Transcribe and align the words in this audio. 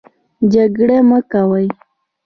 جنګرې 0.51 0.99
مۀ 1.07 1.19
کوئ 1.31 1.67